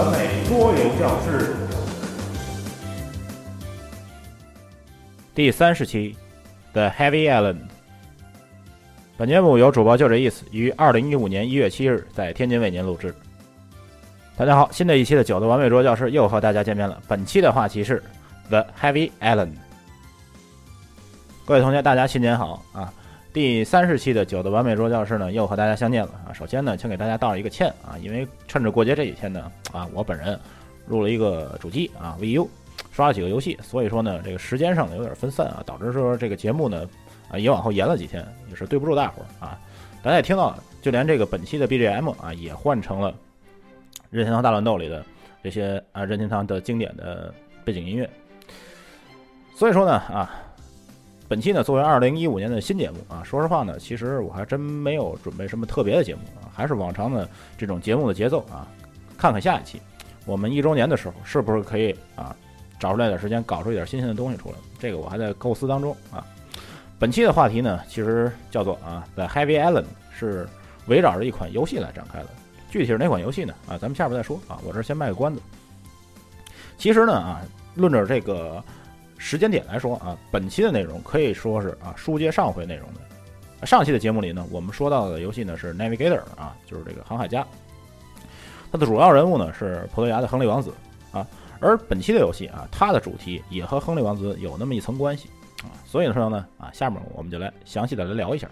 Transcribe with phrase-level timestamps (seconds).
[0.00, 1.54] 完美桌游教室
[5.34, 6.16] 第三十期
[6.72, 7.58] ，The Heavy Island。
[9.18, 13.14] 本节目由主播就这意思于二零一五年一月七日在天津为您录制。
[14.38, 16.98] 大家好，新的一期的九的完美桌教室又和大家见面了。
[17.06, 18.02] 本期的话题是
[18.48, 19.52] The Heavy Island。
[21.44, 22.90] 各位同学，大家新年好啊！
[23.32, 26.32] 第三十期的九的完美桌教室呢，又和大家相见了啊！
[26.32, 30.36] 首先呢，请给大家道一个歉啊，因为趁着过节这几天呢，啊，我本人
[30.84, 32.48] 入了一个主机啊，VU，
[32.90, 36.84] 刷了几个游戏，所以说呢，这个时间上呢有点分散啊，导致说这个节目呢
[37.30, 39.56] 啊也往后延了几天，也是对不住大伙儿啊。
[40.02, 43.14] 大家也听到了，就连这个本期的 BGM 啊，也换成了
[44.10, 45.04] 任天堂大乱斗里的
[45.40, 47.32] 这些啊任天堂的经典的
[47.64, 48.10] 背景音乐。
[49.54, 50.42] 所以说呢啊。
[51.30, 58.66] 本期呢，作为二零一五年的新节目啊，说实话呢，其实我还真没有准备什么特别的节目啊，还是往常的这种节目的节奏啊。
[59.16, 59.80] 看看下一期，
[60.26, 62.34] 我们一周年的时候，是不是可以啊，
[62.80, 64.56] 找出来点时间，搞出一点新鲜的东西出来？
[64.80, 66.26] 这个我还在构思当中啊。
[66.98, 70.48] 本期的话题呢，其实叫做啊，The Heavy Island，是
[70.88, 72.28] 围绕着一款游戏来展开的。
[72.70, 73.54] 具体是哪款游戏呢？
[73.68, 75.40] 啊，咱们下边再说啊，我这先卖个关子。
[76.76, 77.40] 其实呢啊，
[77.76, 78.60] 论着这个。
[79.22, 83.66] 时间点来说啊，本期的内容可以说是啊，书接上回内容的。
[83.66, 87.46] 上期的节目里呢，我们说到的游戏呢是 Navigator 啊，就是这个航海家。
[88.72, 90.72] 它的主要人物呢是葡萄牙的亨利王子
[91.12, 91.24] 啊，
[91.60, 95.28] 而本期的游戏啊，它的主题也和亨利王子有那么一层关系
[95.62, 95.68] 啊。
[95.84, 98.50] 所以说呢啊，下面我们就来详细的来聊一下。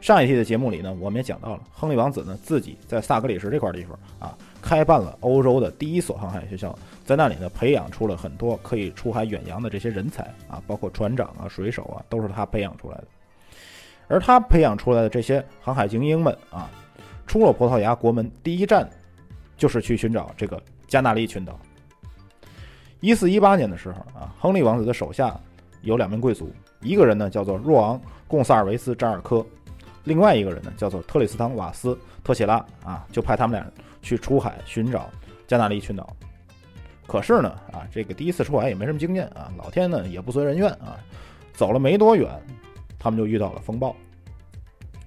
[0.00, 4.36] 上一期的节目里呢，我们也讲到了亨利王子呢自己在萨格里什这块地方啊。
[4.72, 13.04] 开办了欧洲的第一所航海学校，在那里呢，培养出了很多可以出海远洋的这些人才啊，包括船长啊、水手啊，都是他培养出来的。
[14.08, 16.70] 而他培养出来的这些航海精英们啊，
[17.26, 18.88] 出了葡萄牙国门，第一站
[19.58, 20.58] 就是去寻找这个
[20.88, 21.60] 加纳利群岛。
[23.00, 25.38] 一四一八年的时候啊，亨利王子的手下
[25.82, 26.50] 有两名贵族，
[26.80, 29.44] 一个人呢叫做若昂·贡萨尔维斯·扎尔科，
[30.04, 31.94] 另外一个人呢叫做特里斯汤·瓦斯·
[32.24, 33.70] 特谢拉啊，就派他们俩。
[34.02, 35.08] 去出海寻找
[35.46, 36.14] 加纳利群岛，
[37.06, 40.98] 可是呢，啊，这个第一次出海也没什么经验啊，老天呢也不随人愿啊，
[41.54, 42.28] 走了没多远，
[42.98, 43.94] 他们就遇到了风暴。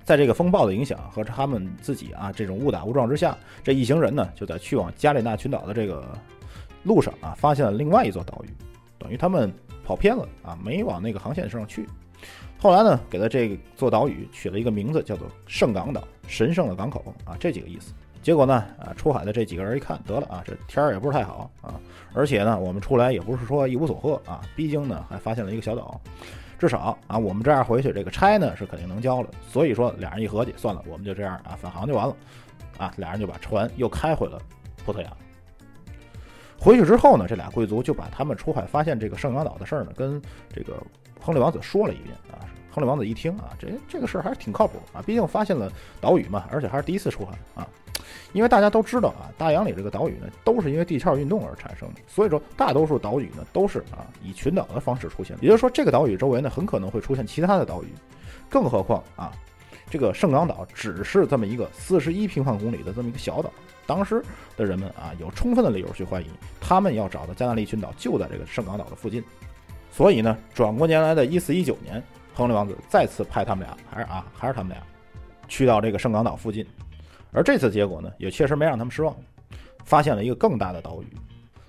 [0.04, 6.16] 在这个风暴的影响和他们自己啊这种误打误撞之下，这一行人呢就在去往加里纳群岛的这个
[6.84, 8.50] 路上啊，发现了另外一座岛屿，
[9.00, 9.52] 等于他们
[9.84, 11.88] 跑偏了啊，没往那个航线上去。
[12.58, 17.92] 后来呢，给了这座岛屿取了一个名字，叫做圣港岛，神圣的港口啊，这几个意思。
[18.26, 21.80] 结果呢，啊，出海的这几个人一看，得了啊，这天儿也不是太好啊，
[22.12, 26.02] 而且呢，我们出来也不是说一无所获啊，毕竟呢，还发现了一个小岛，
[26.58, 29.30] 至少啊，我们这样回去，这个差呢是肯定能交了。
[29.48, 32.16] 所以说，俩人一合计，算了，我们就这样啊，返航就完了，
[32.80, 34.42] 啊，俩人就把船又开回了
[34.84, 35.14] 葡萄牙。
[36.58, 40.20] 回去之后呢，这俩贵族就把他们出海发现这个圣港岛的事儿呢，跟
[40.52, 40.82] 这个
[41.22, 42.42] 亨利王子说了一遍啊。
[42.72, 45.72] 亨利王子一听啊，这这个事儿还是挺靠谱啊，毕竟发现了
[46.02, 47.68] 岛屿嘛，而且还是第一次出海啊。
[48.34, 55.38] 因为大家都知道啊，大洋里这个岛屿呢，都是因为地壳运动而产生的，所以说大多数岛屿呢都是啊以群岛的方式出现。
[55.42, 57.88] 也就是说，这个岛屿周围呢很可能会出现其他的岛屿，
[58.50, 59.32] 更何况啊，
[59.90, 63.52] 这个圣港岛只是这么一个四十一平方公里的这么一个小岛，
[63.86, 64.24] 当时
[64.58, 66.28] 的人们啊有充分的理由去怀疑，
[66.60, 69.24] 他们要找的加纳利群岛就在这个圣港岛的附近。
[69.92, 74.84] 所以呢，转过年来的一四一九年，亨利王子再次派他们俩，还是啊还是他们俩，
[75.48, 76.66] 去到这个圣港岛附近。
[77.36, 79.14] 而这次结果呢，也确实没让他们失望，
[79.84, 81.08] 发现了一个更大的岛屿，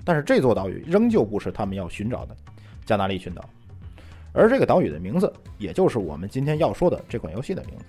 [0.04, 2.36] 但是这座岛屿仍旧不是他们要寻找的
[2.84, 3.44] 加纳利群岛，
[4.32, 7.84] 而这个岛屿的名字，也就是我们今天要说的这款游戏的名字。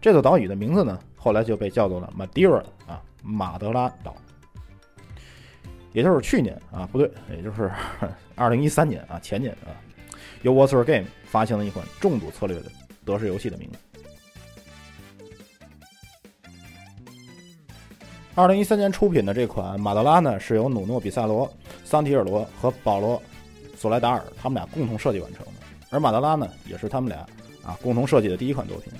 [0.00, 4.16] 这座岛屿的名字呢，后来就被叫做了 Madeira 啊，马德拉岛，
[5.92, 7.70] 也就是去年啊，不对，也就是
[8.34, 9.76] 二零一三年啊，前年啊，
[10.40, 12.72] 由 w a t e r Game 发行了一款重度策略的
[13.04, 13.78] 德式游戏的名字。
[18.34, 21.50] 二零一三年出品的这款《马德拉》呢，是由努诺比萨罗、
[21.84, 23.22] 桑提尔罗和保罗
[23.76, 25.52] 索莱达尔他们俩共同设计完成的。
[25.90, 27.18] 而《马德拉》呢，也是他们俩
[27.62, 28.90] 啊共同设计的第一款作品。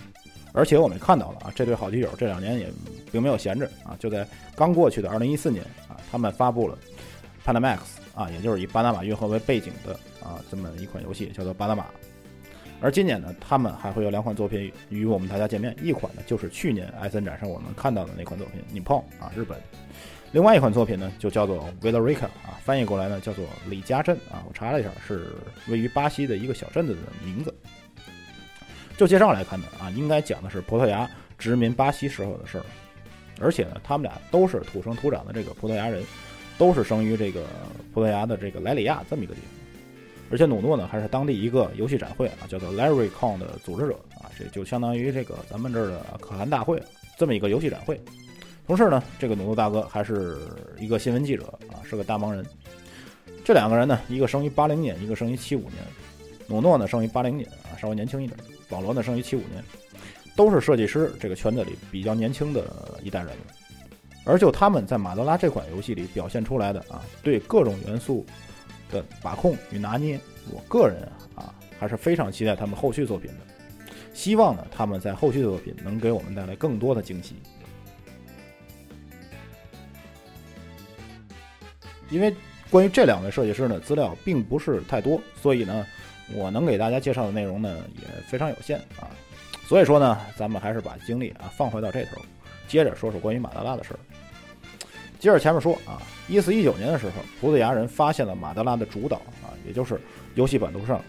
[0.52, 2.70] 而且我们看到了啊，这对好基友这两年也
[3.10, 6.76] 并没有闲着啊，就在刚过去的二零一四年啊，他们发布了
[7.50, 7.78] 《Panamax》
[8.14, 11.84] 啊，也就是以巴拿马运河为背景的啊这么一款游戏，叫做《巴拿马》。
[12.82, 15.74] 而今年呢，他们还会有两款作品与我们大家见面。
[15.80, 19.56] 一款呢，就是去年艾森展上我们看到的那款作品《Nippon》啊，日本；
[20.32, 24.42] 另外一款作品呢，就叫做《Villarica》啊，翻译过来呢叫做李家镇啊。
[24.48, 25.28] 我查了一下，是
[25.68, 27.54] 位于巴西的一个小镇子的名字。
[28.96, 31.08] 就介绍来看呢啊，应该讲的是葡萄牙
[31.38, 32.64] 殖民巴西时候的事儿。
[33.40, 36.02] 而且呢，他们俩都是土生土长的这个葡萄牙人，
[36.58, 37.44] 都是生于这个
[37.94, 39.61] 葡萄牙的这个莱里亚这么一个地方。
[40.32, 46.82] 而且努诺呢，还是当地一个游戏展会啊，叫做 Larrycon 的组织者啊，这就相当于这个咱们这儿的可汗大会
[47.18, 48.00] 这么一个游戏展会。
[48.66, 50.38] 同时呢，这个努诺大哥还是
[50.78, 52.42] 一个新闻记者啊，是个大忙人。
[53.44, 55.72] 这两个人呢，一个生于八零年，一个生于七五年。
[56.46, 58.38] 努诺呢，生于八零年啊，稍微年轻一点；
[58.70, 59.62] 保罗呢，生于七五年，
[60.34, 62.64] 都是设计师这个圈子里比较年轻的
[63.02, 63.30] 一代人。
[64.24, 68.24] 而就他们在马德拉这款游戏里表现出来的啊，对各种元素
[68.92, 70.20] 的把控与拿捏，
[70.52, 73.38] 我个人啊还是非常期待他们后续作品的。
[74.14, 77.34] 希望呢，他们在后续的作品能给我们带来更多的惊喜。
[82.10, 82.32] 因为
[82.70, 85.86] 关于这两位设计师呢，资料并不是太多，所以呢，
[86.34, 89.08] 我能给大家介绍的内容呢也非常有限啊。
[89.66, 92.20] 所以说呢，咱们还是把精力啊放回到这头，
[92.68, 94.00] 接着说说关于马德拉的事儿。
[95.22, 100.00] 接着前面说啊，一四一九年的时候，葡萄牙人发现了马德拉的主岛啊，也就是
[100.34, 101.00] 游戏版图上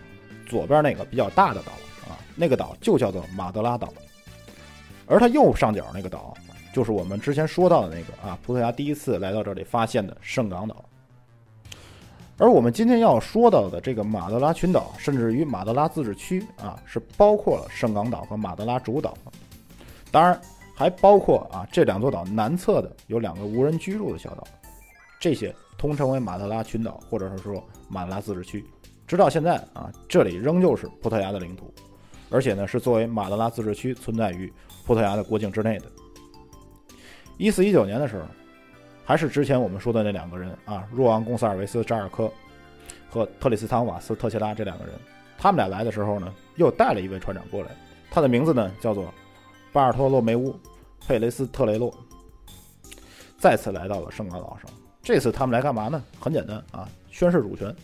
[0.46, 1.72] 左边那个比较大的岛
[2.08, 3.92] 啊，那个岛就叫做马德拉岛，
[5.08, 6.32] 而它右上角那个岛，
[6.72, 10.86] 就是我们之前说到的那个啊，葡萄牙第一次来到这里发现的圣港岛。
[12.38, 19.18] 而我们今天要说到的这个马德拉群岛，甚至于马德拉自治区啊，是包括了圣港岛和马德拉主岛，
[20.12, 20.40] 当然
[20.74, 24.44] 还包括啊这两座岛南侧的有两个无人居住的小岛，
[25.20, 28.66] 这些通称为马德拉群岛，或者是说马德拉自治区。
[29.06, 31.74] 直到现在啊，这里仍旧是葡萄牙的领土，
[32.30, 34.52] 而且呢是作为马德拉自治区存在于
[34.86, 35.86] 葡萄牙的国境之内的。
[37.38, 38.24] 一四一九年的时候。
[39.06, 42.32] 还是之前我们说的那两个人啊，若昂·贡萨尔维斯·扎尔科
[43.10, 44.94] 和特里斯汤·瓦斯·特切拉这两个人，
[45.38, 47.72] 他们俩来的时候呢，又带了一位船长过来，
[48.10, 49.14] 他的名字呢叫做
[49.74, 50.52] 巴尔托洛梅乌·
[51.08, 51.92] 佩雷斯特雷洛，
[53.40, 54.72] 再次来到了圣港岛上。
[55.02, 56.02] 这次他们来干嘛呢？
[56.20, 57.76] 很简单啊，宣誓主权，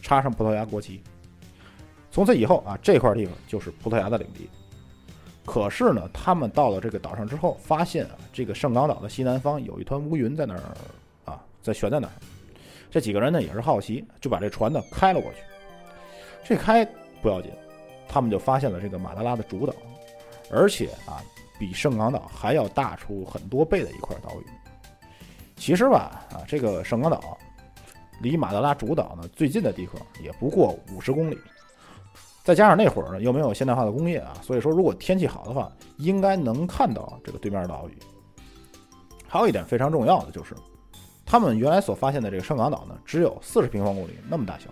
[0.00, 1.02] 插上葡萄牙国旗。
[2.10, 4.48] 从此以后啊，这块地方就是葡萄牙的领地。
[5.44, 10.60] 可是呢，他们到了这个岛上之后，发现啊，这个圣港岛的西南方有一团乌云在那儿
[11.26, 12.12] 啊，在悬在那儿。
[12.90, 15.38] 这几个人呢也是好奇，就把这船呢开了过去。
[16.42, 16.82] 这开
[17.20, 17.50] 不要紧，
[18.08, 19.74] 他们就发现了这个马德拉的主岛，
[20.50, 21.22] 而且啊，
[21.58, 24.46] 比圣港岛还要大出很多倍的一块岛屿。
[25.56, 27.38] 其实吧，啊，这个圣港岛
[28.20, 31.38] 离马德拉主岛呢最近的地方也不过五十公里。
[32.44, 37.98] 再加上那会儿呢，又没有现代化的工业啊，所以说如果天气好的话，应该能看到这个对面的岛屿。
[39.26, 40.54] 还有一点非常重要的就是，
[41.24, 44.70] 他们原来所发现的这个圣港岛呢，只有四十平方公里那么大小。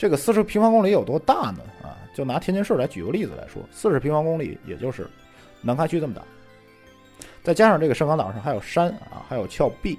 [0.00, 1.58] 这个四十平方公里有多大呢？
[1.82, 5.06] 啊，就拿天津市来举个例子来说，四十平方公里也就是
[5.60, 6.22] 南开区这么大。
[7.42, 9.98] 再加上这个圣港岛上还有山啊，还有峭壁，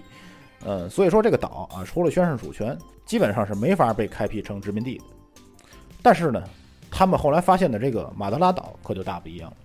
[0.65, 2.75] 呃，所以说这个岛啊，除了宣誓主权，
[3.05, 5.03] 基本上是没法被开辟成殖民地的。
[6.01, 6.43] 但是呢。
[6.93, 9.55] 他们后来发现的这个马德拉岛可就大不一样了。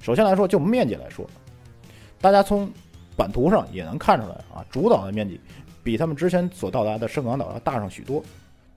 [0.00, 1.28] 首先来说，就面积来说，
[2.22, 2.72] 大家从
[3.14, 5.38] 版图上也能看出来啊，主岛的面积
[5.84, 8.24] 比他们之前所到达的圣港岛要大上许多。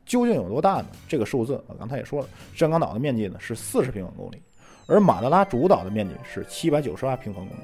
[0.06, 0.88] 究竟有多大呢？
[1.08, 4.42] 这个数字我刚才也说了，圣港岛的面积呢是四十平方公里，
[4.86, 7.62] 而马德拉主岛的面积是七百九十八平方公里，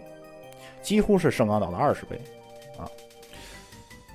[0.81, 2.19] 几乎是圣港岛的二十倍
[2.77, 2.89] 啊。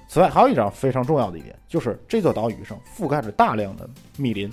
[0.09, 4.53] 此外，还有一点非常重要的一点，就是这座岛屿上覆盖着大量的密林。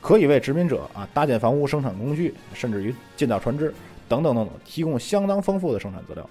[0.00, 3.72] 可以为殖民者啊搭建房屋、生产工具，甚至于建造船只
[4.06, 6.28] 等等等等，提供相当丰富的生产资料。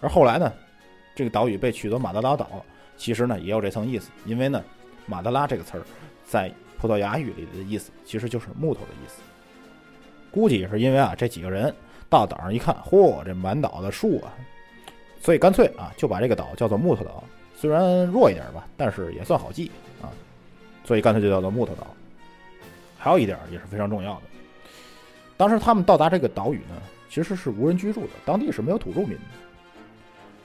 [0.00, 0.52] 而后来呢，
[1.16, 2.64] 这个岛屿被取作马德拉岛，
[2.96, 4.62] 其实呢也有这层意思，因为呢，
[5.06, 5.82] 马德拉这个词儿
[6.24, 9.20] 在葡萄牙语里的意思其实就是木头的意思。
[10.30, 11.74] 估计也是因为啊这几个人
[12.08, 14.34] 到岛上一看，嚯，这满岛的树啊，
[15.20, 17.22] 所以干脆啊就把这个岛叫做木头岛。
[17.56, 19.70] 虽然弱一点吧，但是也算好记
[20.02, 20.12] 啊。
[20.84, 21.86] 所以干脆就叫做木头岛。
[22.98, 24.22] 还有一点也是非常重要的，
[25.36, 29.20] 当时他们到达这个岛屿呢，其实是无人居住的，当地是没有土著民的。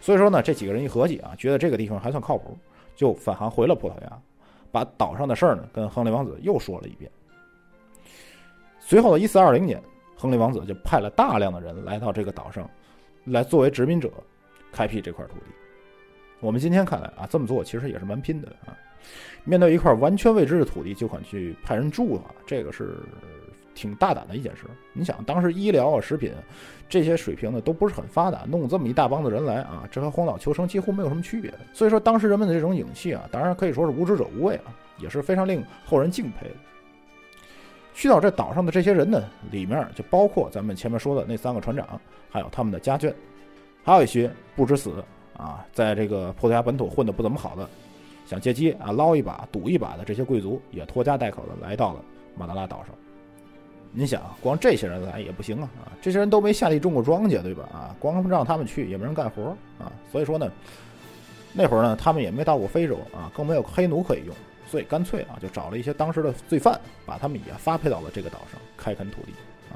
[0.01, 2.57] 所以说呢，这几个人一合计啊，觉得这个地方还算靠谱，
[2.95, 4.21] 就返航回了葡萄牙，
[4.71, 7.09] 把岛上的事儿呢跟亨利王子又说了一遍。
[8.79, 9.81] 随后的一四二零年，
[10.17, 12.67] 亨利王子就派了大量的人来到这个岛上，
[13.25, 14.11] 来作为殖民者，
[14.71, 15.45] 开辟这块土地。
[16.39, 18.75] 我们今天看来啊，这么做其实也是蛮拼的啊。
[19.43, 22.97] 面对一块完全未知的土地，就敢去派人住啊，这个是
[23.73, 24.65] 挺大胆的一件事。
[24.93, 26.31] 你想，当时医疗啊、食品
[26.89, 31.53] 这些水平呢都不是很发达，弄这么一大帮子人来啊，这和荒岛求生几乎没有什么区别。
[31.73, 36.51] 所以说，当时人们的这种勇气啊，当然可以说是无知者无畏啊，也是非常令后人敬佩。
[37.93, 41.99] 去到这岛上的这些人呢，里面就包括咱们前面说的那三个船长，
[42.29, 43.13] 还有他们的家眷。
[43.83, 45.03] 还有一些不知死
[45.35, 47.67] 啊，在这个葡萄牙本土混得不怎么好的，
[48.25, 52.01] 想借机啊捞一把、赌一把的这些贵族，也拖家带口的来到了
[52.37, 52.95] 马德拉岛上。
[53.93, 55.69] 你想，光这些人来也不行啊！
[55.83, 57.63] 啊，这些人都没下地种过庄稼，对吧？
[57.73, 59.91] 啊，光让他们去也没人干活啊。
[60.09, 60.49] 所以说呢，
[61.51, 64.33] 那会儿呢，他们也没到过非洲啊，更没有黑奴可以用，
[64.69, 69.33] 所以干脆啊，就找了一些当时的罪犯，把他们也发配到了这个岛上开垦土地
[69.69, 69.75] 啊。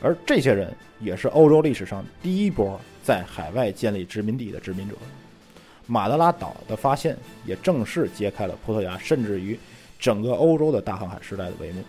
[0.00, 4.94] 而这些人也是欧洲历史上第一波在海外建立殖民地的殖民者。
[5.86, 9.58] 马德拉岛的发现也正式揭开了葡萄牙甚至于
[9.98, 11.82] 整个欧洲的大航海时代的帷幕。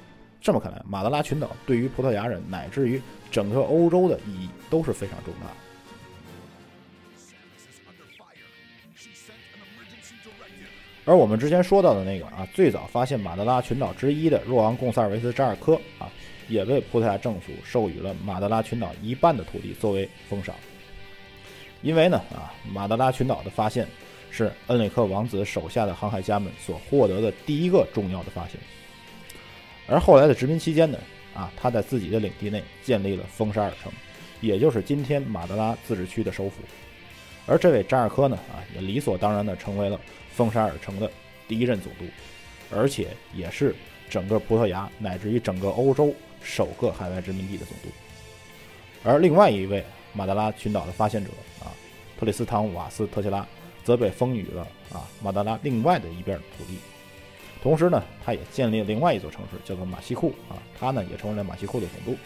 [0.48, 5.54] 这么看来，马德拉群岛对于葡萄牙人乃至于整个欧洲的意义都是非常重大的。
[11.04, 16.10] 而我们之前说到的那个啊，最早发现马德拉群岛之一的若昂贡萨尔维斯扎尔科啊，
[16.48, 20.56] 也被葡萄牙政府授予了马德拉群岛一半的土地作为封赏。
[21.82, 23.86] 因为呢啊，马德拉群岛的发现
[24.32, 28.58] 是恩里克王子手下的航海家们所获得的第一个重要的发现。
[29.88, 31.00] 而后来的殖民期间呢，
[31.34, 33.92] 啊，他在自己的领地内建立了丰沙尔城，
[34.42, 36.62] 也就是今天马德拉自治区的首府。
[37.46, 39.98] 而这位扎尔科呢，啊，也理所当然地成为了
[40.34, 41.10] 丰沙尔城的
[41.48, 42.04] 第一任总督，
[42.76, 43.74] 而且也是
[44.10, 46.14] 整个葡萄牙乃至于整个欧洲
[46.44, 47.90] 首个海外殖民地的总督。
[49.06, 51.72] 而另外一位马德拉群岛的发现者啊，
[52.20, 53.48] 特里斯唐瓦斯特切拉，
[53.86, 56.78] 则被封予了啊马德拉另外的一片土地。
[57.62, 62.20] 同时呢，他也建立了另外一座城市，叫做马西库啊，他呢也成为了马西库的总督。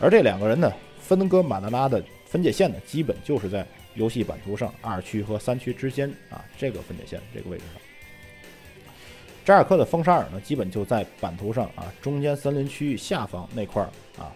[0.00, 7.82] 而这两个人呢，分割马德拉的分界线呢，基本就是在游戏版图上二区和三区之间啊这个分界线这个位置上。
[9.44, 14.30] 扎尔克的风沙尔呢，基本就在版图上啊中间森林区域下方那块儿啊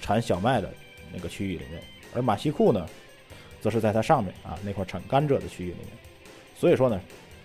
[0.00, 0.72] 产小麦的
[1.12, 1.82] 那个区域里面，
[2.14, 2.88] 而马西库呢，
[3.60, 5.88] 则是在它上面啊那块产甘蔗的区域里面。
[6.56, 6.96] 所以说呢，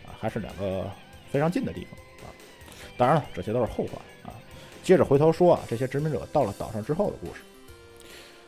[0.05, 0.89] 啊还是两个
[1.31, 1.97] 非常近的地方。
[2.97, 4.33] 当然了，这些都是后话啊。
[4.83, 7.41] 接着回头说啊，这些殖民者到了岛上之后的故事。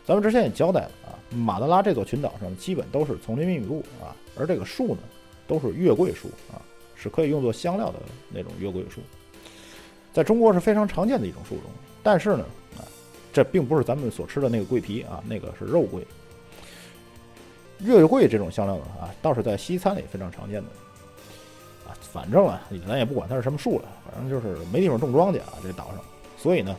[0.06, 5.02] 咱们之前也交代了啊，马德拉这座群岛上基本都是丛林密布啊，而这个树呢，
[5.48, 6.58] 都是月桂树啊，
[6.96, 8.00] 是可以用作香料的
[8.34, 9.02] 那种月桂树，
[10.12, 11.66] 在中国是非常常见的一种树种。
[12.02, 12.46] 但是呢，
[12.78, 12.82] 啊，
[13.32, 16.04] 这并不是咱们所吃的那个桂皮啊，那个是肉桂。
[17.80, 20.70] 月桂这种香料呢啊，倒是在西餐里非常常见的。
[22.12, 26.00] 反正啊，咱也不管它是什么树了，反正就是没地方种庄稼啊，这岛上。
[26.38, 26.76] 所以呢，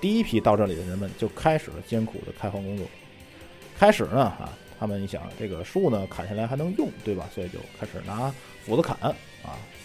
[0.00, 2.86] 第一批到这里的人们就开始了艰苦的开荒工作。
[3.78, 7.28] 开始呢，啊，他们一想，这个树呢砍下来还能用，对吧？
[7.34, 8.32] 所以就开始拿
[8.64, 9.14] 斧子砍啊，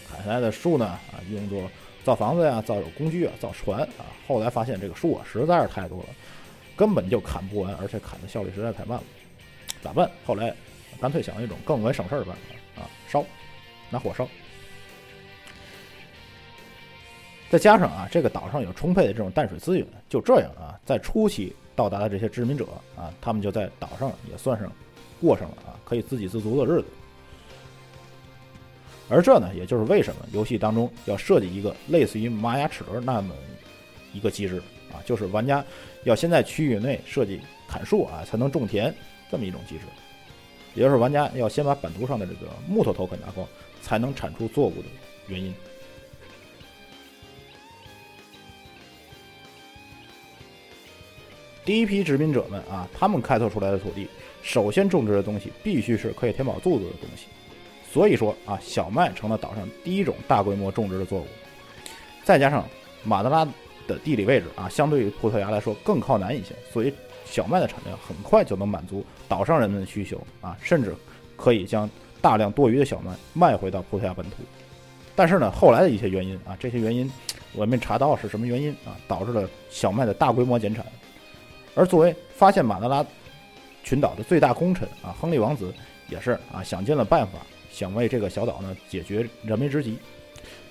[0.10, 1.70] 砍下来的树呢，啊，用作
[2.04, 4.06] 造房子呀、造有工具啊、造船啊。
[4.28, 6.06] 后来发现这个树啊实在是太多了，
[6.76, 9.04] 根本就砍不完，而且砍的效率实在太慢了。
[9.82, 10.10] 咋办？
[10.26, 10.54] 后来
[11.00, 13.24] 干脆想一种更为省事儿的办法啊，烧，
[13.90, 14.28] 拿火烧。
[17.50, 24.70] 再加上啊，这个岛上有充沛的这种淡水资源，就这样啊，在初期到达的这些殖民者啊，他们就在岛上也算上
[25.22, 26.86] 过上了啊可以自给自足的日子。
[29.10, 33.34] 而这呢，也就是为什么游戏当中要设计一个类似于玛雅齿轮那么
[34.12, 34.58] 一个机制
[34.92, 35.64] 啊，就是玩家
[36.04, 38.94] 要先在区域内设计砍树啊，才能种田
[39.32, 39.86] 这么一种机制，
[40.74, 43.48] 也就是玩家要先把版图上的这个木头头肯拿光，
[43.82, 44.88] 才能产出作物的
[45.28, 45.54] 原因。
[51.68, 54.08] 第一批殖民者们啊，他们开拓出来的土地，
[54.42, 57.28] 首先种植的东西必须是可以填饱肚子的东西。
[57.92, 61.28] 所以说啊，小麦成了岛上第一种大规模种植的作物。
[62.24, 62.66] 再加上
[63.04, 63.46] 马德拉
[63.86, 66.94] 的地理位置啊，相对于葡萄牙来说更靠南一些，所以
[67.26, 70.96] 小麦的产量很快就能满足岛上人们的需求啊，甚至
[71.36, 71.90] 可以将
[72.22, 74.38] 大量多余的小麦卖回到葡萄牙本土。
[75.18, 77.12] 但是呢，后来的一些原因啊，这些原因
[77.52, 80.86] 我没查到是什么原因啊，导致了小麦的大规模减产。
[81.78, 83.06] 而作为发现马德拉
[83.84, 85.72] 群岛的最大功臣啊，亨利王子
[86.10, 87.34] 也是啊想尽了办法，
[87.72, 89.96] 想为这个小岛呢解决燃眉之急，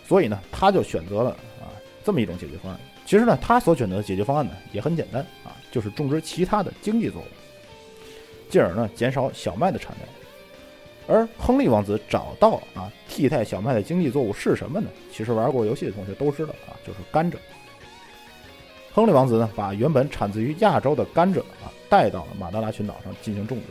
[0.05, 1.71] 所以呢他就选择了啊
[2.05, 2.81] 这么一种解决方案。
[3.07, 7.25] 其实呢他所选择的解决方案呢也很简单啊，就是种植其他的经济作物，
[8.51, 10.09] 进而呢减少小麦的产量。
[11.09, 14.89] 而亨利王子找到啊替代小麦的经济作物是什么呢？
[15.13, 17.37] 其实玩过游戏的同学都知道啊，就是甘蔗。
[18.97, 23.65] 亨利王子呢，把原本产自于亚洲的甘蔗啊带到了马德拉群岛上进行种植。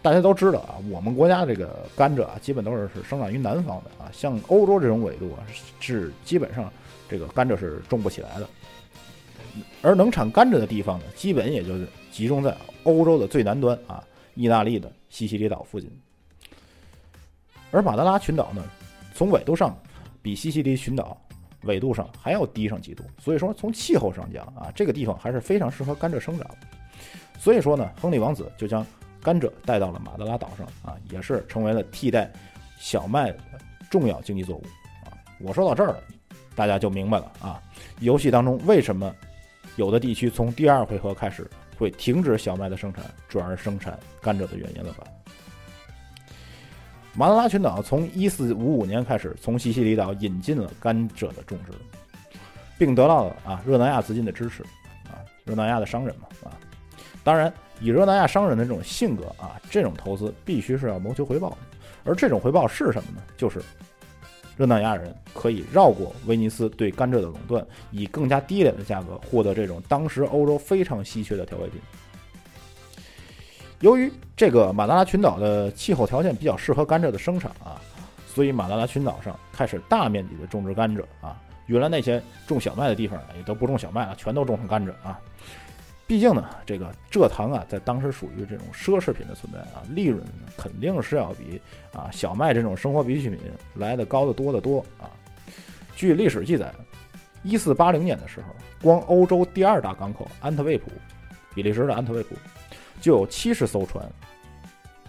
[0.00, 5.44] 大家都知道啊，我们国家这个甘蔗啊，基本都是是生长于南方的啊，像欧洲这种纬度啊，
[5.80, 6.72] 是基本上
[7.10, 8.48] 这个甘蔗是种不起来的。
[9.82, 14.02] 而能产甘蔗的地方呢，基本也就是集中在欧洲的最南端啊，
[14.34, 15.90] 意大利的西西里岛附近。
[17.70, 18.64] 而马德拉群岛呢，
[19.14, 19.78] 从纬度上
[20.22, 21.20] 比西西里群岛
[21.66, 26.48] 纬度上还要低上几度，所以说从气候上讲啊，这个地方还是非常适合甘蔗生长。
[27.38, 28.84] 所以说呢，亨利王子就将
[29.22, 32.32] 甘蔗带到了马德拉岛上啊，也是成为了替代
[32.78, 33.38] 小麦的
[33.90, 34.62] 重要经济作物
[35.04, 35.12] 啊。
[35.38, 36.02] 我说到这儿了，
[36.54, 37.62] 大家就明白了啊，
[38.00, 39.14] 游戏当中为什么
[39.76, 45.04] 有的地区从第二回合开始会停止小麦的生产，转而生产甘蔗的原因了吧？
[47.18, 51.72] 马德拉群岛从1455年开始从西西里岛引进了甘蔗的种植，
[52.76, 54.62] 并得到了啊热那亚资金的支持
[55.04, 56.52] 啊，热那亚的商人嘛啊，
[57.24, 61.56] 当然以热那亚商人的这种性格啊，这种投资必须是要谋求回报的，
[62.04, 63.22] 而这种回报是什么呢？
[63.34, 63.62] 就是
[64.58, 71.80] 热那亚人可以绕过威尼斯对甘蔗的垄断，以更加低廉的价格获得这种当时欧洲非常稀缺的调味品。
[73.80, 77.80] 由于这个马达拉群岛的气候条件比较适合甘蔗的生产啊，
[78.26, 81.40] 所以马达拉群岛上开始大面积的种植甘蔗啊。
[81.66, 85.20] 原来那些种小麦的地方也都不种小麦了，全都种成甘蔗啊。
[86.06, 90.24] 毕竟呢，这个蔗糖啊，在当时属于这种奢侈品的存在啊，利润
[90.56, 91.60] 肯定是要比
[91.92, 93.38] 啊小麦这种生活必需品
[93.74, 95.10] 来的高得多得多啊。
[95.96, 96.72] 据历史记载，
[97.42, 98.46] 一四八零年的时候，
[98.80, 100.92] 光欧洲第二大港口安特卫普，
[101.54, 102.36] 比利时的安特卫普。
[103.00, 104.04] 就有七十艘船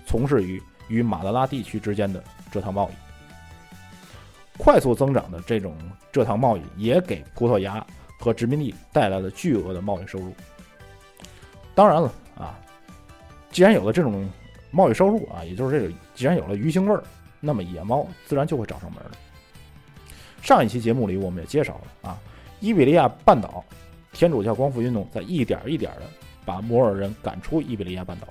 [0.05, 2.93] 从事于与马德拉地区之间的蔗糖贸易。
[4.57, 5.75] 快速增长的这种
[6.11, 7.85] 蔗糖贸易也给葡萄牙
[8.19, 10.33] 和殖民地带来了巨额的贸易收入。
[11.75, 12.57] 当然了啊，
[13.51, 14.27] 既然有了这种
[14.71, 17.03] 贸易收入啊，也就是这个，既然有了鱼腥味儿，
[17.39, 19.11] 那么野猫自然就会找上门了。
[20.41, 22.17] 上一期节目里我们也介绍了啊，
[22.59, 23.63] 伊比利亚半岛
[24.11, 26.01] 天主教光复运动在一点一点的。
[26.47, 28.27] 把摩尔人赶出伊比利亚半岛，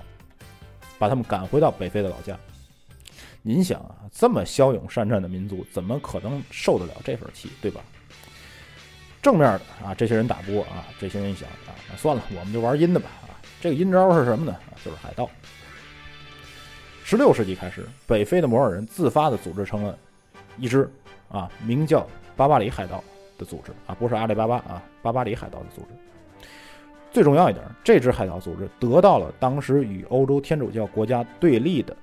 [0.99, 2.35] 把他们赶回到北非的老家。
[3.43, 7.83] 您想啊，这么骁勇善战的民族，怎么可能受得了这份气，对吧？
[9.21, 13.37] 正面的啊，这些人打不过啊，这些人一想啊，那算了，我们就玩阴的吧啊。
[13.61, 14.57] 这个阴招是什么呢？
[14.83, 15.29] 就是海盗。
[17.05, 19.99] 十六世纪开始，北非的摩尔人自发的组织成了
[20.57, 20.91] 一支
[21.29, 23.05] 啊，名叫巴巴里海盗
[23.37, 25.89] 的组织啊，不是阿里巴巴啊，巴巴里海盗的组织。
[27.17, 31.97] 最重要一点，这支海盗组织得到了当时与欧洲天主教国家对立的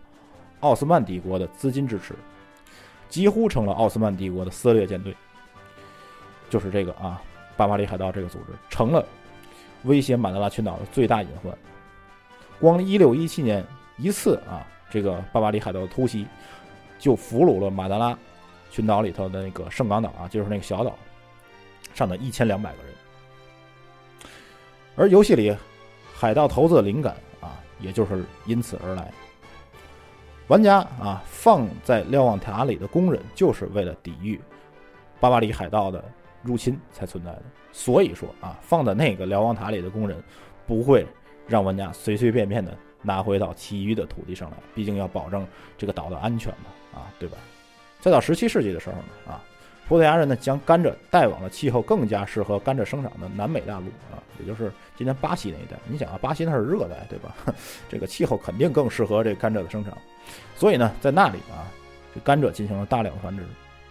[0.62, 2.16] 奥斯曼帝国的资金支持，
[3.10, 5.16] 几乎成了奥斯曼帝国的撕裂舰队。
[6.50, 7.22] 就是这个啊，
[7.56, 9.06] 巴巴里海盗这个组织成了
[9.84, 11.56] 威胁马德拉群岛的最大隐患。
[12.60, 13.64] 光1617年
[14.00, 16.26] 一次啊，这个巴巴里海盗的突袭，
[16.98, 18.18] 就俘虏了马德拉
[18.72, 20.98] 群岛里头的那个圣港岛啊，就是那个小岛
[21.94, 22.93] 上的一千两百个人。
[24.96, 25.56] 而游戏里
[26.14, 29.12] 海盗头子的灵感啊，也就是因此而来。
[30.48, 34.40] 玩家啊放在瞭望塔里的工人，就是为了抵御
[35.20, 36.04] 巴巴里海盗的
[36.42, 37.44] 入侵才存在的。
[37.72, 40.22] 所以说啊，放在那个瞭望塔里的工人，
[40.68, 41.08] 不会
[41.48, 47.38] 让玩家随随便便的拿回到其余的土地上来，毕竟要保证这个岛的安全嘛，啊，对吧？
[48.00, 49.42] 再到十七世纪的时候呢，啊。
[49.88, 55.78] 葡萄牙人呢，将甘蔗带往了气候更加适合甘蔗生长的南美大陆啊，也就是今天巴西那一带。
[55.88, 57.36] 你想啊，巴西那是热带，对吧？
[57.90, 59.96] 这个气候肯定更适合这甘蔗的生长，
[60.56, 61.68] 所以呢，在那里啊，
[62.16, 63.44] 这甘蔗进行了大量繁殖。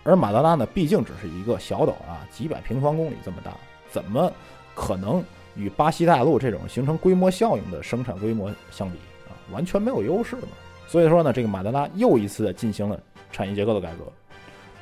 [0.03, 3.53] 而马德拉呢，毕竟只是一个小岛啊，几百平方公里这么大，
[3.91, 4.33] 怎么
[4.75, 5.23] 可能
[5.55, 8.97] 与巴西大陆这种形成规模效应的生产规模相比
[9.29, 9.37] 啊？
[9.53, 10.49] 完全没有优势嘛。
[10.89, 12.99] 所以说呢，这个马德拉又一次进行了
[13.31, 14.11] 产业结构的改革。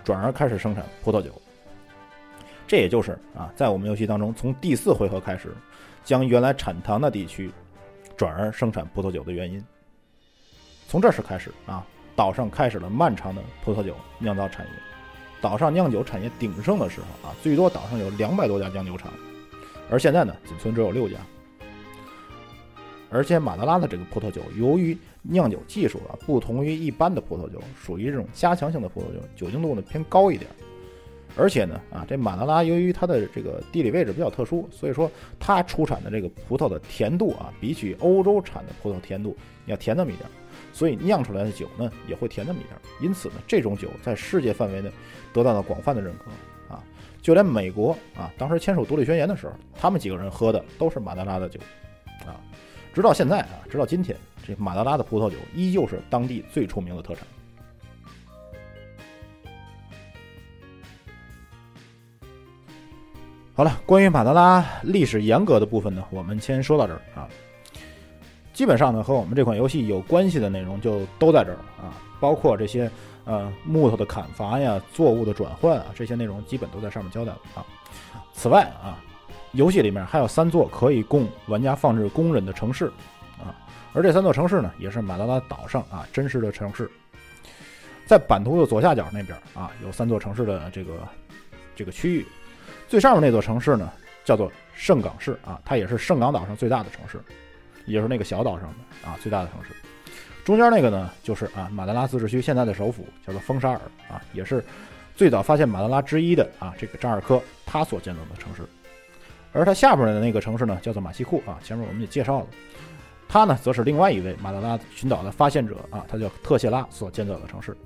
[0.05, 1.31] 转而开始生产葡萄酒，
[2.67, 5.55] 这也就是啊，在我们游戏当中，从第四回合开始，
[6.05, 7.51] 将原来产糖的地区
[8.17, 9.63] 转而生产葡萄酒的原因。
[10.89, 11.87] 从这时开始啊，
[12.17, 14.73] 岛上开始了漫长的葡萄酒酿造产业。
[15.41, 19.13] 岛上酿酒产业鼎盛的时候啊，最多岛上有两百多家酿酒厂，
[19.91, 21.17] 而现在呢，仅存只有六家。
[23.13, 30.51] 而且马德拉的这个葡萄酒，由于酿酒技术啊，不同于一般的葡萄酒，属于这种加强性的葡萄酒，酒精度呢偏高一点。
[31.37, 40.29] 而且呢，啊，这马德拉由于它的这个地理位置比较特殊，所以说它出产的这个葡萄的甜度啊，比起欧洲产的葡萄甜度要甜那么一点，
[40.73, 42.75] 所以酿出来的酒呢也会甜那么一点。
[43.01, 44.91] 因此呢，这种酒在世界范围内
[45.33, 46.83] 得到了广泛的认可啊，
[47.23, 51.61] 就连美国啊，当时签署独立宣言的时候，他们几个人喝的都是马德拉的酒
[52.27, 52.43] 啊。
[52.93, 57.27] 直到现在啊，直到今天，这马德拉的葡萄酒依旧是当地最出名的特产。
[63.55, 67.29] 好了，关于马德拉历史严格的部分呢，我们先说到这儿啊。
[68.53, 72.91] 基本上呢和我们这款游戏有关系的内容就都在这儿啊，包括这些
[73.25, 77.65] 呃木头的砍伐呀、作物的转换啊，这些内容基本都在上面交代了啊。
[78.33, 79.03] 此外啊，
[79.53, 82.87] 游戏里面还有三座可以供玩家放置工人的城市
[83.39, 83.55] 啊，
[83.93, 86.91] 而这三座城市呢，也是马德拉岛上啊真实的城市。
[88.07, 91.09] 在版图的左下角那边啊，有三座城市的这个
[91.75, 92.27] 这个区域，
[92.89, 93.91] 最上面那座城市呢
[94.25, 97.21] 叫做圣港市啊，它也是圣港岛上最大的城市，
[97.87, 99.75] 也就是那个小岛上的啊最大的城市。
[100.45, 104.65] 中间那个呢就是啊马德拉自治区现在的首府叫做风沙尔啊，也是
[105.15, 108.63] 最早发现马德拉之一的啊这个扎尔科他所建造的城市。
[109.53, 112.47] 而它下边的那个城市呢叫做马西库啊，前面我们也介绍了，
[113.29, 117.77] 它呢则是另外一位马德拉群岛的发现者啊，他叫特谢拉所建造的城市。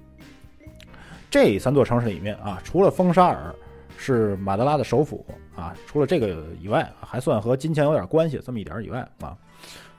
[1.31, 3.55] 这三座城市里面啊，除了风沙尔
[3.97, 5.25] 是马德拉的首府
[5.57, 9.37] 啊，除了这个以外，还算和金钱有点关系这么一点以外啊，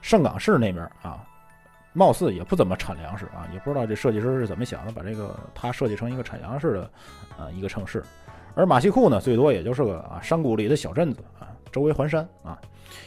[0.00, 1.24] 圣港市那边啊，
[1.92, 6.90] 貌似也不怎么产粮食啊，也不知道这设计师是怎么想的，把这个它设计成一个产粮食的
[7.36, 8.02] 啊一个城市。
[8.54, 12.58] 而马西库呢，最多也就是个啊山谷里的小镇子啊，周围环山啊，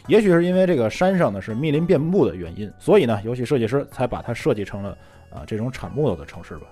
[0.05, 4.95] 也许是因为这个山上呢是密林遍布的原因，所以呢，游戏设计师才把它设计成了
[5.32, 6.67] 啊这种产木头的城市吧。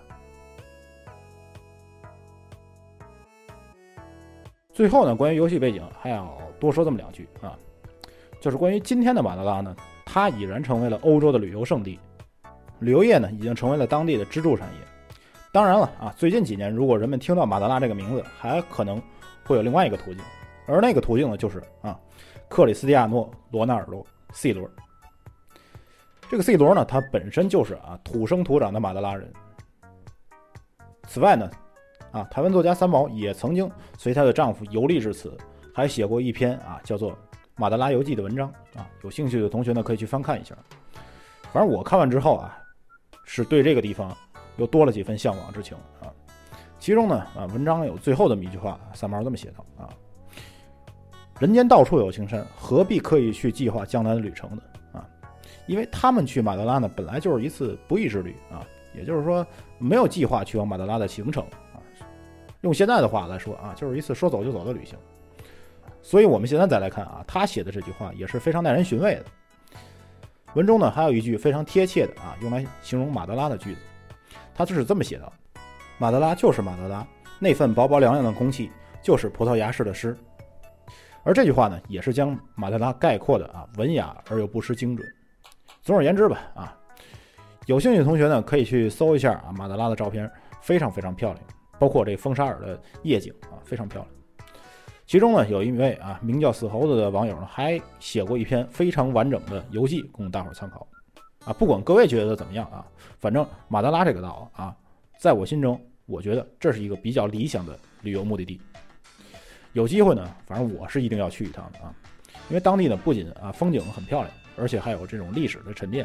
[4.71, 7.57] 最后呢，关于游戏背景还要多说这么两句啊，
[8.39, 11.99] 就是关于今天的马德拉呢，它已然成为了欧洲的旅游胜地，
[12.77, 14.79] 旅游业呢已经成为了当地的支柱产业。
[15.51, 19.01] 当然了啊，最近几年如果人们听到马德拉这个名字，还可能
[19.43, 20.21] 会有另外一个途径，
[20.67, 21.99] 而那个途径呢就是啊，
[22.49, 24.69] 克里斯蒂亚诺·罗纳尔多 C 罗。
[26.29, 29.31] 这个 C 罗呢，他本身就是啊土生土长的马德拉人。
[31.07, 31.49] 此外呢。
[32.13, 35.37] 啊，台湾作家三毛也曾经随她的丈夫游历至此，
[35.75, 37.11] 还写过一篇啊叫做
[37.57, 38.89] 《马德拉游记》的文章啊。
[39.03, 40.55] 有兴趣的同学呢，可以去翻看一下。
[41.51, 42.57] 反正我看完之后啊，
[43.25, 44.15] 是对这个地方
[44.55, 46.07] 又多了几分向往之情啊。
[46.79, 49.89] 其中呢，啊，文章有最后这么一句话，三毛这么写道啊
[51.39, 54.61] ：“人间到处有青山，何必刻意去计划江南的旅程呢？
[54.93, 55.07] 啊，
[55.67, 59.45] 因为他们去马德拉呢，本来就是一次不义之旅啊，也就是说
[59.77, 61.77] 没有计划去往马德拉的行程啊。”
[62.61, 64.97] 用现在的话来说啊，就是一次说走就走的旅行。
[66.01, 69.25] 所以，我们现在再来看啊，他写的这句话也是非常耐人寻味的。
[70.55, 73.81] 文中呢，还有一句非常贴切的啊，用来形容马德拉的句子，
[74.55, 75.31] 他就是这么写的
[75.99, 77.05] ：“马德拉就是马德拉，
[77.37, 78.71] 那份薄薄凉凉的空气
[79.03, 80.17] 就是葡萄牙式的诗。”
[81.27, 85.05] 而这句话呢，也是将马德拉概括的啊，文雅而又不失精准。
[85.81, 86.73] 总而言之吧，啊，
[87.65, 91.45] 有兴趣的同学呢，可以去搜一下啊，马德拉的照片，非常非常漂亮。
[91.77, 94.07] 包括这风沙尔的夜景啊，非常漂亮。
[95.05, 100.87] 其中呢，有一位啊名叫死猴子的网友呢，还写过一篇非常完整的游记供大伙参考。
[101.43, 102.87] 啊，不管各位觉得怎么样啊，
[103.19, 104.73] 反正马德拉这个岛啊，
[105.19, 108.61] 在我心中，我觉得这是一个比较理想的旅游目的地。
[109.77, 111.93] 有机会呢，反正我是一定要去一趟的啊，
[112.49, 116.03] 因为当地呢不仅啊风景很漂亮，而且还有这种历史的沉淀，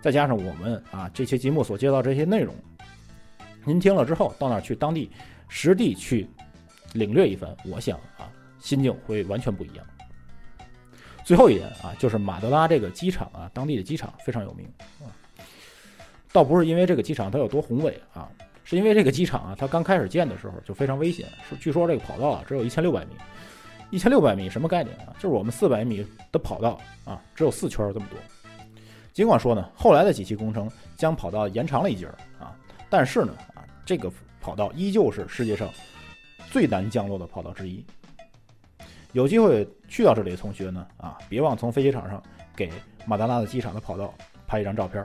[0.00, 2.54] 再加上我们啊这期节目所介绍这些内容。
[3.64, 5.10] 您听了之后，到那儿去当地
[5.48, 6.28] 实地去
[6.92, 9.84] 领略一番，我想啊，心境会完全不一样。
[11.24, 14.64] 最后一点啊，就是马德拉这个机场啊，当地的机场非常有名
[15.00, 15.10] 啊。
[16.30, 18.30] 倒不是因为这个机场它有多宏伟啊，
[18.72, 21.28] 是因为这个机场啊，它刚开始建的时候就非常危险。
[21.46, 23.10] 是据说这个跑道啊只有一千六百米，
[23.90, 25.12] 一千六百米什么概念啊？
[25.18, 28.18] 就是我们四百米的跑道啊，只有四圈这么多。
[29.12, 32.56] 尽管说呢，后来的几期工程将跑道延长了一截儿啊，
[32.88, 33.62] 但是呢啊。
[33.84, 35.68] 这个跑道依旧是世界上
[36.50, 37.84] 最难降落的跑道之一。
[39.10, 42.22] 有机会去到这里的同学呢，啊，别忘从飞机场上
[42.54, 42.70] 给
[43.04, 44.14] 马达拉的机场的跑道
[44.46, 45.04] 拍一张照片。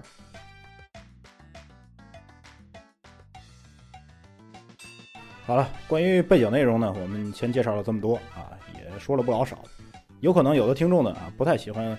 [5.48, 9.64] 好了，关于背景内容呢，我们先介绍了这么多啊，也说了不老少。
[10.20, 11.98] 有可能有的听众呢啊，不太喜欢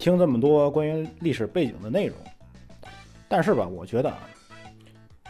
[0.00, 2.16] 听这么多关于历史背景的内容，
[3.28, 4.18] 但是吧，我觉得啊。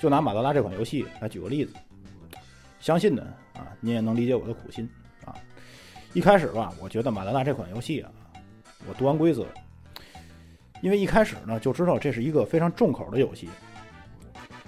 [0.01, 1.75] 就拿马德拉这款游戏来举个例子，
[2.81, 4.89] 相信呢啊，你也能理解我的苦心
[5.27, 5.35] 啊。
[6.15, 8.11] 一开始吧，我觉得马德拉这款游戏啊，
[8.89, 9.45] 我读完规则，
[10.81, 13.47] 因为一开始呢就知道这是一个非常重口的游戏，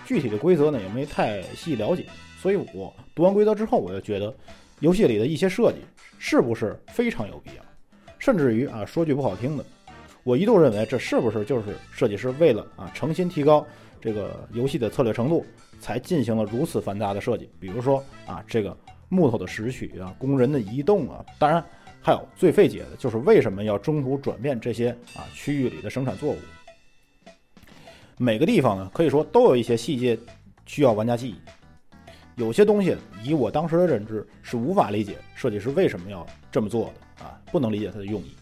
[0.04, 2.04] 具体的规则呢也没太细了解，
[2.40, 4.34] 所以我读完规则之后，我就觉得
[4.78, 5.78] 游戏里的一些设计
[6.18, 7.62] 是不是非常有必要，
[8.18, 9.64] 甚至于啊，说句不好听的，
[10.24, 13.66] 我一度认为这是不是就是设计师为了啊诚心提高。
[14.02, 15.44] 这个游戏的策略程度
[15.78, 18.74] 才进行了如此繁杂的设计，比如说啊，这个
[19.10, 21.62] 木头的拾取啊，工人的移动啊，当然
[22.00, 26.38] 还有最费解的就是为什么要中途转变这些啊区域里的生产作物
[28.16, 30.18] 每个地方呢，可以说都有一些细节
[30.64, 31.34] 需要玩家记忆。
[32.40, 38.34] 有些东西以我当时的认知是无法理解设计师为什么要这么做的啊，不能理解他的用意。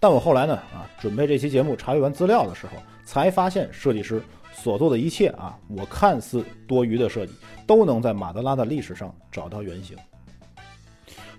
[0.00, 2.72] 但我后来呢啊，准备这期节目查阅完资料的时候，
[3.04, 4.20] 才发现设计师
[4.52, 7.32] 所做的一切啊，我看似多余的设计，
[7.64, 9.96] 都能在马德拉的历史上找到原型。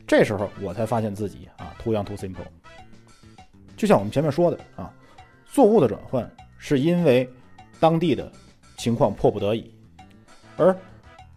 [0.08, 2.48] 这时候我才发现自己啊，too young too simple。
[3.76, 4.90] 就像我们前面说的啊，
[5.52, 7.30] 作物的转换是因为
[7.78, 8.32] 当地的
[8.78, 9.70] 情况迫不得已，
[10.56, 10.74] 而。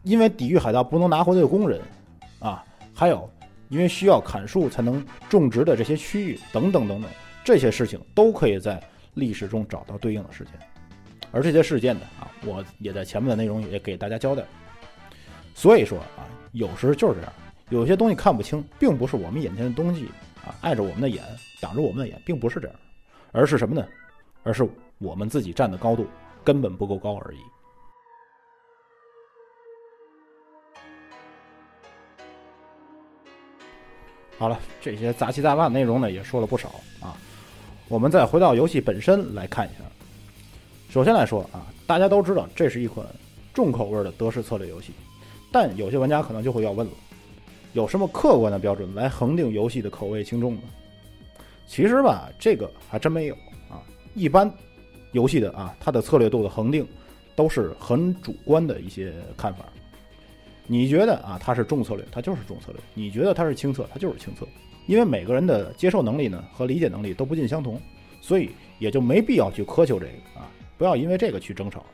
[0.05, 1.81] 因为抵御海盗不能拿回的工人，
[2.39, 2.65] 啊，
[2.95, 3.29] 还有
[3.69, 7.11] 因为需要砍树才能种植的这些区域等等等等，
[7.43, 8.83] 这些事情都可以在
[9.15, 10.53] 历史中找到对应的事件，
[11.33, 14.45] 而这些事件呢，啊，我也在前面的内容也给大家交代。
[15.55, 17.33] 所以说啊，有时就是这样，
[17.71, 20.07] 有些东西看不清，并不是我们眼前的东西
[20.45, 21.23] 啊碍着我们的眼，
[21.61, 22.77] 挡着我们的眼，并不是这样，
[23.33, 23.87] 而是什么呢？
[24.43, 26.07] 而是我们自己站的高度
[26.45, 27.39] 根本不够高而已。
[34.39, 36.69] 好了，这些杂七杂八的内容呢，也说了不少
[37.01, 37.17] 啊。
[37.89, 39.85] 我们再回到游戏本身来看一下。
[40.91, 43.07] 首先来说啊，大家都知道这是一款
[43.53, 44.93] 重口味的德式策略游戏，
[45.53, 46.93] 但有些玩家可能就会要问了：
[47.73, 50.63] 有什么客观的标准来恒定游戏的口味轻重呢？
[51.67, 53.35] 其实吧，这个还真没有
[53.69, 53.83] 啊。
[54.15, 54.53] 一般
[55.13, 56.87] 游戏的啊，它的策略度的恒定
[57.35, 59.65] 都是很主观的一些看法。
[60.67, 64.47] 你觉得啊，它是重策略，它就是重策略；你觉得它是轻策，它就是轻策。
[64.87, 67.81] 因为每个人的接受能力呢和理解能力都不尽相同，
[68.21, 71.85] 所以也就没必要去苛求这个啊，不要因为这个去争吵。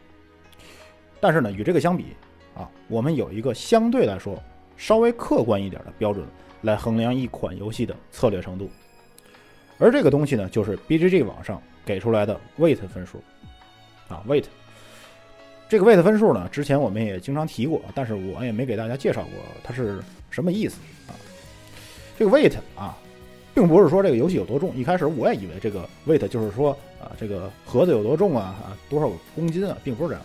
[1.21, 2.07] 但是呢，与这个相比
[2.55, 4.41] 啊，我们有一个相对来说
[4.77, 6.27] 稍微客观一点的标准
[6.63, 8.71] 来衡量一款游戏的策略程度，
[9.79, 13.23] 而这个东西呢，就是 BGG 网上给出来的 Weight 分数
[14.09, 14.45] 啊，Weight。
[15.71, 19.31] 这个 weight 分数呢，之前我们也经常提过，但是我也没给大家介绍过
[19.63, 21.15] 它是什么意思啊。
[22.19, 22.99] 这个 weight 啊，
[23.55, 30.23] 并不是说这个游戏有多重，一开始我也以为这个 weight 就是说啊，这个盒子有多重啊，啊多少公斤啊，并不是这样。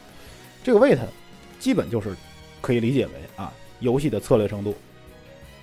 [0.64, 0.98] 这个 weight
[1.60, 2.16] 基本就是
[2.60, 4.74] 可以理解为啊，游戏的策略程度。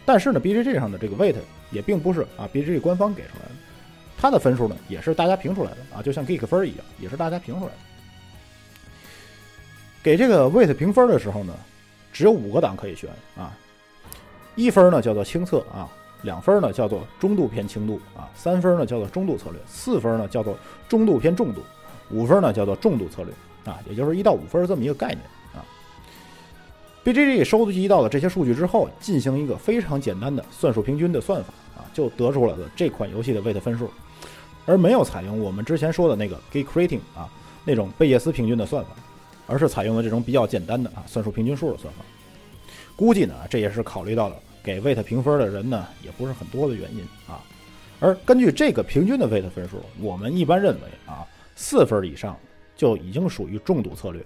[0.07, 1.35] 但是呢，BGG 上的这个 weight
[1.73, 3.55] 也并不是啊，BGG 官方给出来的，
[4.16, 7.79] 它的分数呢也是大家评出来的啊，就像 Geek 分一样，也是大家评出来的。
[10.03, 11.55] 给这个 weight 评分的时候呢，
[12.12, 13.53] 只有五个档可以选啊。
[14.55, 15.88] 一分呢叫做轻测啊，
[16.23, 20.57] 两分呢叫做中度偏轻度啊，三分呢叫做中度策略，四分呢叫做
[20.88, 21.62] 中度偏重度，
[22.11, 23.33] 五分呢叫做重度策略
[23.73, 25.21] 啊，也就是一到五分这么一个概念
[25.55, 25.65] 啊。
[27.05, 33.91] BGG 收集到了这些数据之后，进行一个非常简单的算术平均的算法啊，就得出来了这款游戏的 weight 分数，
[34.67, 37.27] 而没有采用我们之前说的那个 Geek Rating 啊
[37.65, 38.91] 那种贝叶斯平均的算法。
[39.53, 42.01] 而是采用了这种比较简单的啊算术平均数的算法，
[42.97, 47.45] 估计呢这也是考虑到了给 Wait 评分的人呢也不是很多的原因啊。
[48.01, 52.35] 而根据这个平均的 Wait 分数，我们一般认为啊四分以上
[52.75, 54.25] 就已经属于重度策略，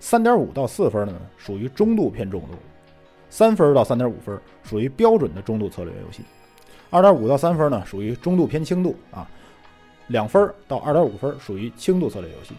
[0.00, 2.54] 三点五到四分呢属于中度偏重度，
[3.28, 6.22] 三分到三点五分属于标准的中度策略游戏，
[6.88, 9.28] 二点五到三分呢属于中度偏轻度啊，
[10.06, 12.54] 两分到二点五分属于轻度策略游戏。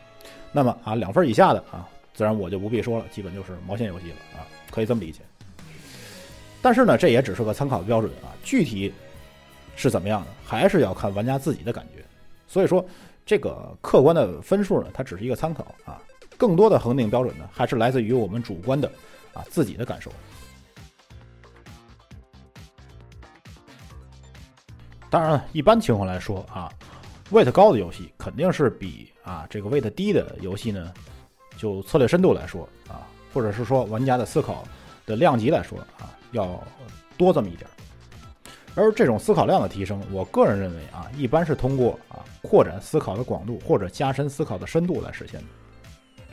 [0.51, 5.21] 那么啊，两分以下的啊，自然我就不必说了，基本就是毛线游戏了啊，可以这么理解。
[6.61, 8.91] 但是呢，这也只是个参考标准啊，具体
[9.75, 12.03] 是怎么样的，还是要看玩家自己的感觉。
[12.47, 12.83] 所以说，
[13.25, 16.01] 这个客观的分数呢，它只是一个参考啊，
[16.37, 18.91] 更多的恒定标准呢，还是来自于我们主观的
[19.33, 20.11] 啊自己的感受。
[25.09, 26.71] 当然了，一般情况来说啊。
[27.31, 30.93] Weight 高的游戏肯定是比啊这个 weight 低的游戏呢，
[31.57, 34.63] 就策略深度来说啊，或者是说玩家的思考
[35.05, 36.63] 的量级来说啊，要
[37.17, 37.69] 多这么一点。
[38.75, 45.47] 而这种思考量的提升，我个人认为啊，一般是通过啊扩展思考的广度或者加深思考的深度来实现的。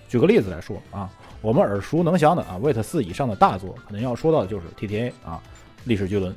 [0.09, 5.43] 举个例子来说啊，我们耳熟能详的啊 weight 四以上的大作，可能要说到的就是 TTA 啊
[5.85, 6.37] 历史巨轮。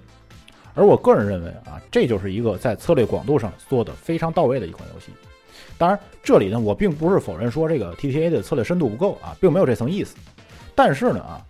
[0.78, 5.08] 而我个人认为啊，这就是一个在策略广度上做的非常到位的一款游戏。
[5.76, 10.16] 当然，这里呢，我并不是否认说这个 TTA 的策略深度不够啊，并没有这层意思。
[10.76, 11.42] 但是呢啊，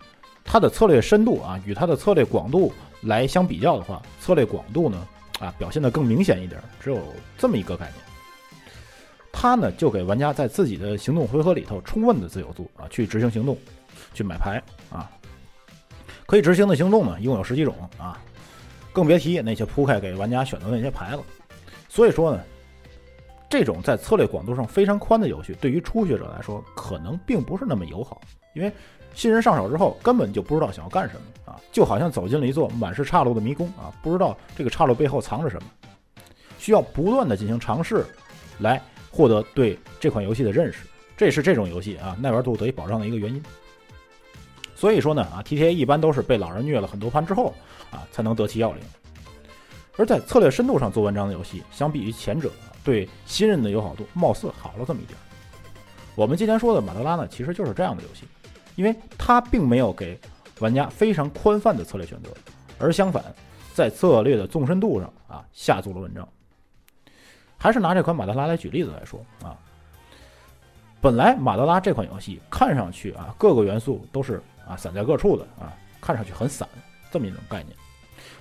[0.44, 5.06] 它的策略深度啊，与它的策略广度来相比较的话，策略广度呢
[5.40, 6.98] 啊表现的更明显一点，只有
[7.36, 8.04] 这么一个概念。
[9.30, 13.56] 它呢就给玩家在自己的行动回合里头充分的自由度啊，去执行行动，
[14.14, 15.10] 去买牌啊。
[16.26, 18.18] 可以执行的行动呢，一共有十几种啊。
[18.98, 21.22] 更别提那些铺开给玩家选择那些牌子，
[21.88, 22.42] 所以说呢，
[23.48, 28.20] 这种在策略广度上非常宽的游戏，对于初学者来说可能并不是那么友好，
[28.54, 28.72] 因为
[29.14, 31.20] 新人上手之后根本就不知道想要干什么
[31.52, 35.68] 啊，就好像走进了一座满是岔路的迷宫啊，不知道这个岔路背后藏着什么，
[36.58, 38.04] 需要不断的进行尝试，
[38.58, 38.82] 来
[39.12, 43.40] 获得对这款游戏的认识，这是这种游戏啊耐玩度得以保障的一个原因。
[44.78, 47.52] 所以说呢啊，TTA 一般都是被老人虐了很多盘之后
[47.90, 48.80] 啊才能得其要领，
[49.96, 52.48] 而在策略深度上做文章的游戏，相比于前者。
[52.84, 55.18] 对新人的友好度貌似好了这么一点。
[56.14, 58.24] 我们今天说的马德拉呢，其实就是这样的游戏，
[58.76, 60.18] 因为它并没有给
[60.60, 62.30] 玩家非常宽泛的策略选择，
[62.78, 63.22] 而相反，
[63.74, 66.26] 在策略的纵深度上啊下足了文章。
[67.58, 69.58] 还是拿这款马德拉来举例子来说啊，
[70.98, 76.68] 本来马德拉这款游戏看上去啊各个元素都是啊散在各处的啊，看上去很散
[77.10, 77.74] 这么一种概念。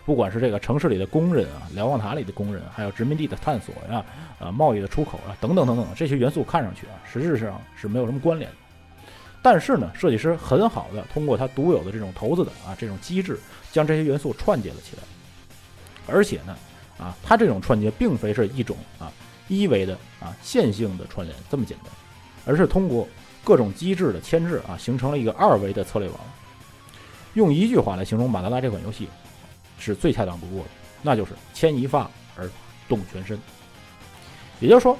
[0.05, 4.03] 不管是这个城市里的工人啊，瞭望塔里的工人，还有殖民地的探索呀，
[4.39, 8.57] 啊，贸易的出口啊，等等等等，这些元素看上去啊，实质上是没有什么关联的。
[9.41, 13.39] 但是呢，设计师很好的通过他独有的这种骰子的啊这种机制，
[13.71, 15.03] 将这些元素串接了起来。
[16.07, 16.57] 而且呢，
[16.97, 19.11] 啊，他这种串接并非是一种啊
[19.47, 21.91] 一维的啊线性的串联这么简单，
[22.45, 23.07] 而是通过
[23.47, 26.19] 各种机制的牵制啊，形成了一个二维的策略网。
[27.35, 29.07] 用一句话来形容马达拉这款游戏。
[29.79, 30.69] 是最恰当不过的，
[31.03, 32.49] 那就是牵一发而
[32.89, 33.39] 动全身。
[34.59, 34.97] 也就是说，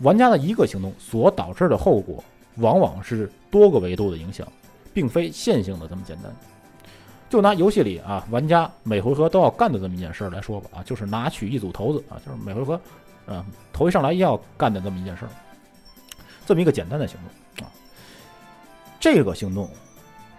[0.00, 2.24] 玩家的一个行动所导致的后果，
[2.56, 4.50] 往往是多个维度的影响，
[4.94, 6.34] 并非线性的这么简单。
[7.28, 12.80] 就拿游戏里啊，玩家每回合都要干的这么一件事来说吧，啊，就是拿取一组骰子啊，就是每回合，
[13.26, 15.26] 啊，头一上来要干的这么一件事，
[16.46, 17.43] 这么一个简单的行动。
[18.98, 19.68] 这个行动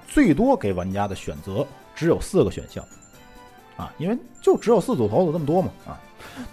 [0.07, 1.65] 最多给玩家的选择
[1.95, 2.83] 只有四个选项。
[3.77, 5.99] 啊，因为就只有四组骰子这么多嘛，啊，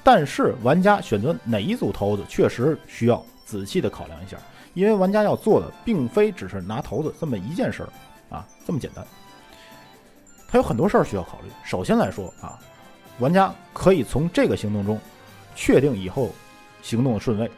[0.03, 4.37] 但是玩家选择哪一组骰子，确实需要仔细的考量一下，
[4.75, 9.07] 因为玩家要做的并非只是拿骰子这么一件事儿，啊，这么简单，
[10.49, 11.49] 他有很多事儿需要考虑。
[11.63, 12.59] 首先来说啊，
[13.21, 14.99] 玩家可以从这个行动中
[15.55, 16.31] 确定以后
[16.83, 17.49] 行动的顺位，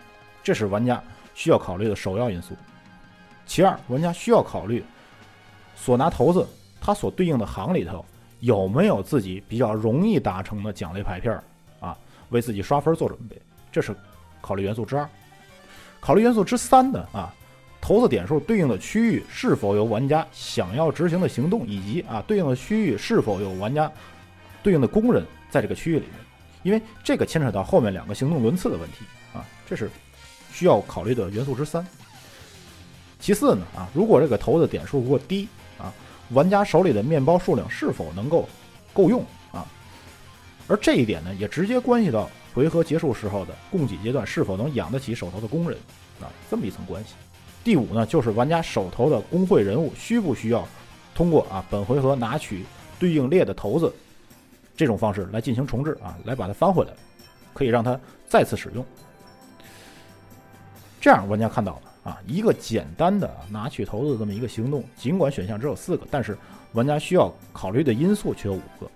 [0.43, 1.03] 这是玩家
[1.35, 2.55] 需要考虑的首要因素。
[3.47, 4.85] 其二，玩家需要考虑
[5.77, 6.47] 所拿骰子
[6.81, 8.05] 它所对应的行里头。
[8.41, 11.43] 有没有自己比较容易达成的奖励牌片儿
[11.81, 11.97] 啊？
[12.29, 13.41] 为自己刷分做准备，
[13.73, 13.97] 这是
[14.43, 15.09] 考虑元素之二。
[15.99, 17.35] 考虑元素之三的啊，
[17.81, 23.91] 骰子点数对应的区域是否有玩家想要执行的行动，以及啊对应的区域是否有玩家
[24.63, 26.15] 对应的工人在这个区域里面，
[26.65, 29.91] 因为这个牵扯到后面两个行动轮次的问题啊，这是
[30.53, 31.87] 需要考虑的元素之三。
[33.25, 35.91] 其次呢啊，如果这个骰子点数过低啊。
[36.31, 38.47] 玩家手里的面包数量是否能够
[38.93, 39.65] 够用啊？
[40.69, 45.79] 而这一点呢，也直接关系到回合结束时候的供给阶段是否能养得起手头的工人
[46.21, 47.15] 啊，这么一层关系。
[47.63, 50.69] 第五呢，就是玩家手头的工会人物需不需要
[51.15, 52.67] 通过啊本回合拿取
[52.99, 53.91] 对应列的骰子
[54.77, 56.93] 这种方式来进行重置啊，来把它翻回来，
[57.55, 58.85] 可以让它再次使用。
[61.01, 61.94] 这样玩家看到了。
[62.05, 66.37] 啊，一个简单的拿取骰子这么一个行动，尽管选项只有四个，但是
[66.73, 68.87] 玩家需要考虑的因素却有五个，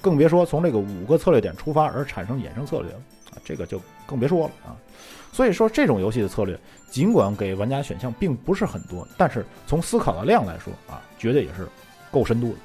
[0.00, 4.76] 更别说从这个五个策略点出发而产生衍生策略啊，这个就更别说了啊。
[5.32, 6.56] 所以说，这种游戏的策略，
[6.88, 11.66] 尽管给玩家选项并不是很多，但是从思考的量来说啊，绝对也是
[12.12, 12.58] 够深度的。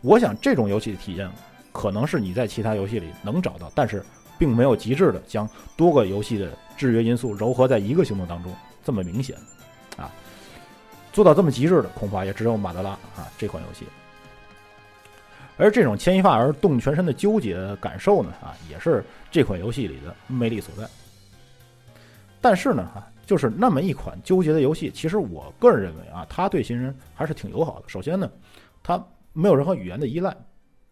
[0.00, 1.28] 我想这种游戏的体验，
[1.72, 4.02] 可能是你在其他游戏里能找到，但是
[4.38, 5.46] 并没有极致的将
[5.76, 8.50] 多个游戏的制约因素糅合在一个行动当中。
[8.88, 9.36] 这么明显，
[9.98, 10.10] 啊，
[11.12, 13.84] 做到这么极致的，恐怕也只有马德拉啊这款游戏。
[15.58, 20.88] 而这种牵一发而动全身的纠结感受呢，啊，也是这款游戏里的魅力所在。
[22.40, 27.88] 但是呢，啊，就是那么一款纠结的游戏，其实我个人认为啊，它对新人还是挺友好的。
[27.90, 28.30] 首先呢，
[28.82, 28.98] 它
[29.34, 30.34] 没有任何语言的依赖，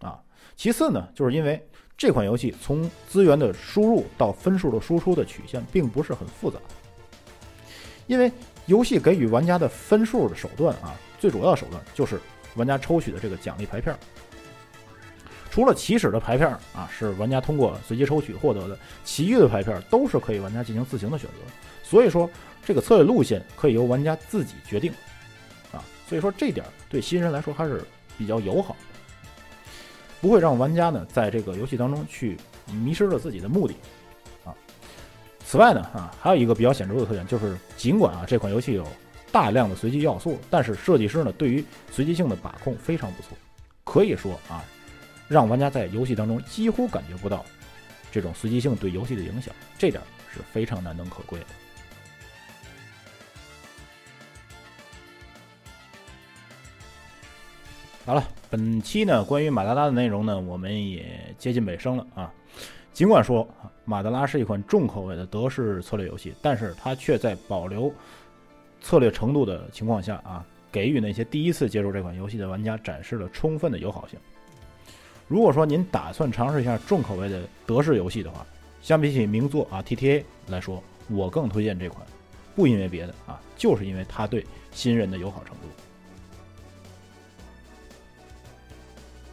[0.00, 0.20] 啊，
[0.54, 1.66] 其次呢，就是因为
[1.96, 6.58] 这款游戏从资源的输入到分数的输出的曲线并不是很复杂。
[8.06, 8.30] 因为
[8.66, 12.20] 游戏给予玩家的分数的手段啊，最主要的手段就是
[12.54, 13.96] 玩家抽取的这个奖励牌片。
[15.50, 21.36] 除了起始的牌片啊，是玩家通过随机抽取获得的，其余的牌片都是可以玩家进行自行的选择。
[21.82, 22.28] 所以说，
[22.64, 24.92] 这个策略路线可以由玩家自己决定
[25.72, 25.82] 啊。
[26.06, 27.82] 所以说，这点对新人来说还是
[28.18, 28.76] 比较友好，
[30.20, 32.36] 不会让玩家呢在这个游戏当中去
[32.70, 33.74] 迷失了自己的目的。
[35.48, 38.84] 此外呢，啊，还有一个比较显著的特点，就是尽管啊这款游戏有
[39.30, 43.28] 大量的随机要素，但是设计师呢对于随机性的把控非常不错，
[43.84, 44.64] 可以说啊，
[45.28, 47.44] 让玩家在游戏当中几乎感觉不到
[48.10, 50.02] 这种随机性对游戏的影响，这点
[50.34, 51.46] 是非常难能可贵的。
[58.04, 62.32] 好了，本期呢关于马达拉的内容呢，我们也接近尾声了啊。
[62.96, 63.46] 尽管说
[63.84, 67.92] 马德拉是一款重口味的德式策略游戏，但是它却在保留
[68.80, 70.42] 策略程度的情况下啊，
[70.72, 74.18] 给予那些第一次接触这款游戏的玩家展示了充分的友好性。
[75.28, 78.46] 如果说您打算尝试一下重口味的德式游戏的话，
[78.80, 82.00] 相比起名作啊 TTA 来说，我更推荐这款，
[82.54, 84.42] 不因为别的啊，就是因为它对
[84.72, 85.68] 新人的友好程度。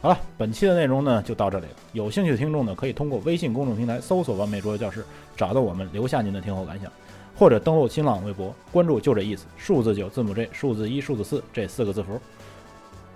[0.04, 1.72] 好了，本期的内容呢就到这里了。
[1.94, 5.02] 有兴趣的听众呢，可以通过微信公众平台搜索“完美桌游教室”，
[5.34, 6.92] 找到我们，留下您的听后感想，
[7.34, 12.20] 或者登录新浪微博，关注“就这意思”，数字九，字母 J，数字一，数字四这四个字符，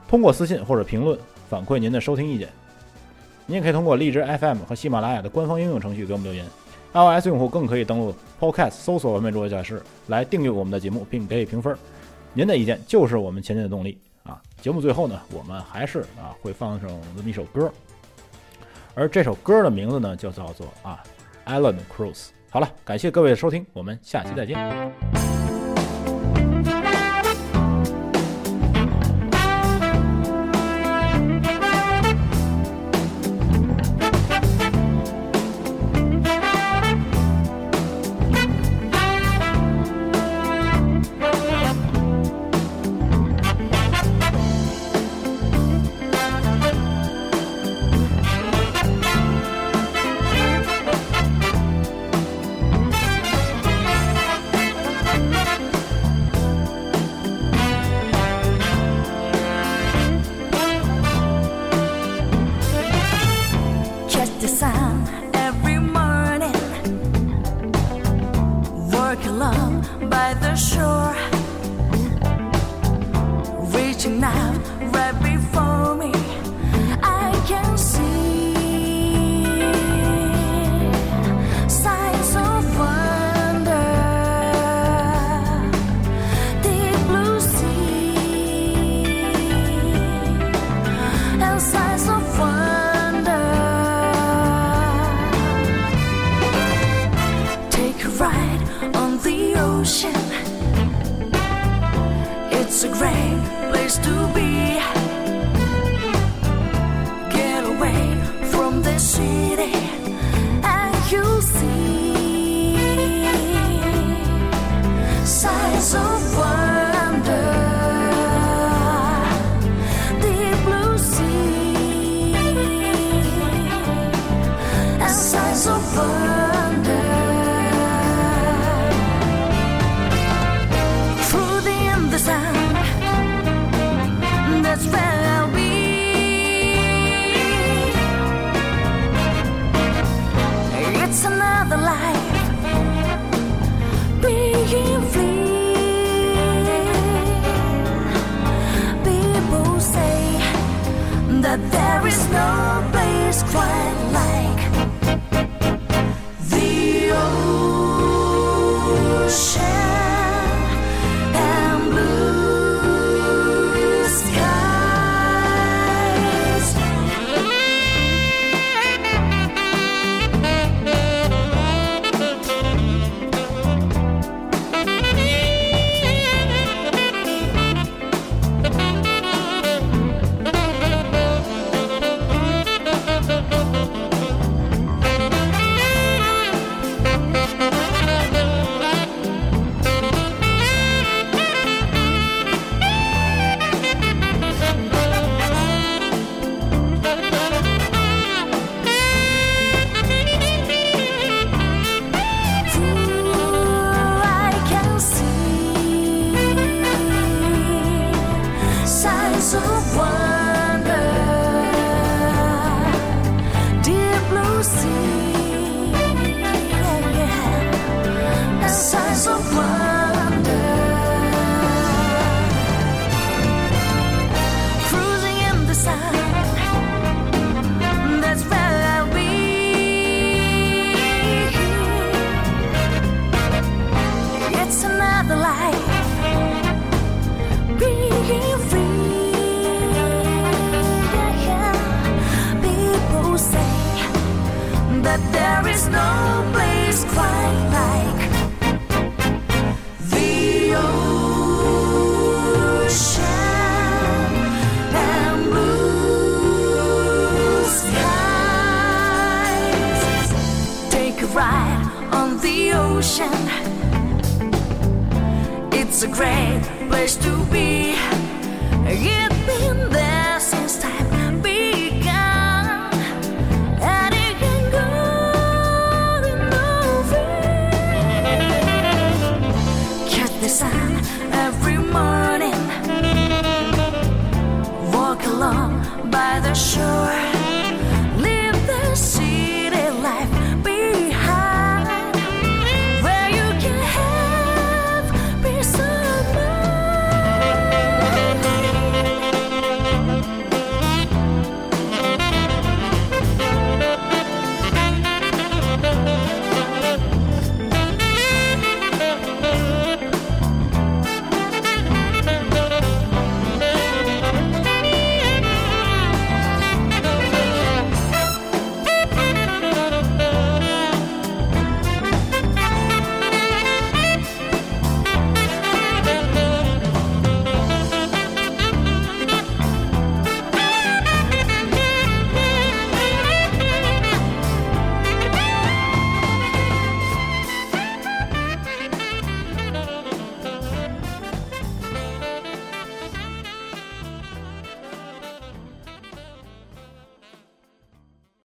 [0.08, 1.18] 通过私信或者评论
[1.50, 2.48] 反馈您的收听意见。
[3.44, 6.46] 您也可以通过荔枝 FM 和喜马拉雅的官方应用程序给我们留言。
[6.94, 11.76] iOS 用户更可以登录 Podcast 搜索“完美桌游教室”来订阅我们的节目，并给予评分。
[12.32, 13.98] 您的意见就是我们前进的动力。
[14.28, 17.72] 啊，节目最后呢，我们还是啊会放上这么一首歌，
[18.94, 21.02] 而这首歌的名字呢就叫做啊
[21.46, 22.28] ，Alan Cross。
[22.50, 25.37] 好了，感谢各位的收听，我们下期再见。